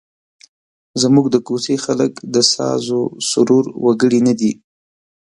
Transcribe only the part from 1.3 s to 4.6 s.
د کوڅې خلک د سازوسرور وګړي نه دي.